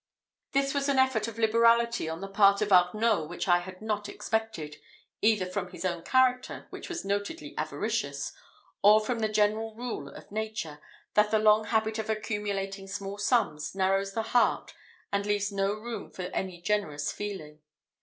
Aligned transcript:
This 0.53 0.73
was 0.73 0.89
an 0.89 0.97
effort 0.97 1.27
of 1.27 1.37
liberality 1.37 2.09
on 2.09 2.21
the 2.21 2.27
part 2.27 2.59
of 2.63 2.71
Arnault 2.71 3.27
which 3.27 3.47
I 3.47 3.59
had 3.59 3.83
not 3.83 4.09
expected, 4.09 4.77
either 5.21 5.45
from 5.45 5.69
his 5.69 5.85
own 5.85 6.01
character, 6.03 6.65
which 6.71 6.89
was 6.89 7.05
notedly 7.05 7.53
avaricious, 7.55 8.33
or 8.81 8.99
from 8.99 9.19
the 9.19 9.29
general 9.29 9.75
rule 9.75 10.09
of 10.09 10.31
nature, 10.31 10.79
that 11.13 11.29
the 11.29 11.37
long 11.37 11.65
habit 11.65 11.99
of 11.99 12.09
accumulating 12.09 12.87
small 12.87 13.19
sums 13.19 13.75
narrows 13.75 14.13
the 14.13 14.23
heart 14.33 14.73
and 15.13 15.27
leaves 15.27 15.51
no 15.51 15.71
room 15.73 16.09
for 16.09 16.23
any 16.33 16.61
generous 16.63 17.11
feeling. 17.11 17.61